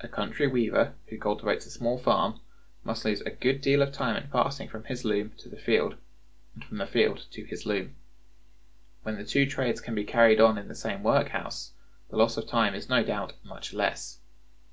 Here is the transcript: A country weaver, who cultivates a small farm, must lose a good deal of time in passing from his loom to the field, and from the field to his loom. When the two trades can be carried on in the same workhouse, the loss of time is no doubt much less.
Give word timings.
A 0.00 0.06
country 0.06 0.46
weaver, 0.46 0.94
who 1.08 1.18
cultivates 1.18 1.66
a 1.66 1.70
small 1.72 1.98
farm, 1.98 2.38
must 2.84 3.04
lose 3.04 3.22
a 3.22 3.30
good 3.32 3.60
deal 3.60 3.82
of 3.82 3.90
time 3.90 4.14
in 4.16 4.30
passing 4.30 4.68
from 4.68 4.84
his 4.84 5.04
loom 5.04 5.32
to 5.38 5.48
the 5.48 5.56
field, 5.56 5.96
and 6.54 6.62
from 6.64 6.76
the 6.78 6.86
field 6.86 7.26
to 7.32 7.42
his 7.42 7.66
loom. 7.66 7.96
When 9.02 9.16
the 9.16 9.24
two 9.24 9.46
trades 9.46 9.80
can 9.80 9.96
be 9.96 10.04
carried 10.04 10.40
on 10.40 10.58
in 10.58 10.68
the 10.68 10.76
same 10.76 11.02
workhouse, 11.02 11.72
the 12.08 12.16
loss 12.16 12.36
of 12.36 12.46
time 12.46 12.76
is 12.76 12.88
no 12.88 13.02
doubt 13.02 13.32
much 13.42 13.72
less. 13.72 14.20